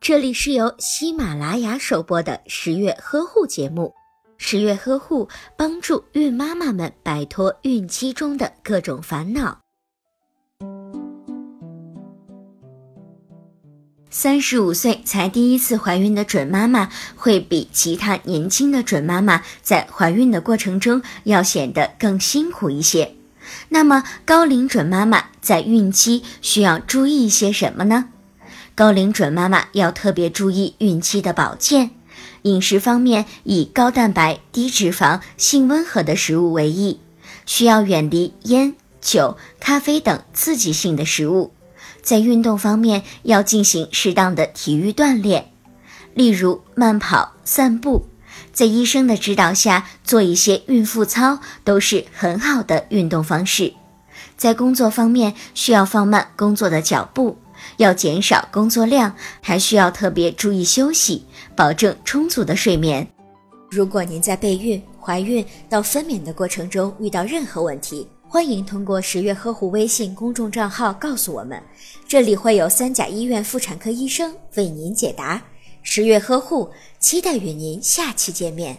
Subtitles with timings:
[0.00, 3.92] 这里是由喜马拉雅首播的十月呵护节目。
[4.36, 9.58] 十月呵护帮助孕妈妈们摆脱孕期中的各种烦恼。
[14.10, 23.14] 三十五岁才第一次怀孕的准妈妈，会比其他年轻的准妈妈在怀孕的过程中要显得更辛苦一些。
[23.68, 28.10] 那么，高龄准妈妈在孕期需要注意些什么呢？
[28.76, 31.92] 高龄准妈妈要特别注意孕期的保健，
[32.42, 36.98] 饮食方面以高蛋白、低脂肪、性温和的食物为宜，
[37.46, 41.52] 需要远离烟、酒、咖啡等刺激性的食物。
[42.02, 45.52] 在运动方面要进行适当的体育锻炼，
[46.12, 48.06] 例如慢跑、散步，
[48.52, 53.72] 在医生的指导下做一些孕妇操都是很好的运动方式。
[54.36, 57.38] 在工作方面需要放慢工作的脚步，
[57.76, 61.24] 要减少工作量，还需要特别注意休息，
[61.56, 63.06] 保证充足的睡眠。
[63.70, 71.60] 如果您在备孕、怀孕到分娩的过程中遇到任何问题，欢迎通过十月呵护微信公众账号告诉我们，
[72.06, 75.42] 这里会有三甲医院妇产科医生为您解答。
[75.82, 78.76] 十月呵护，期待与您下期见面。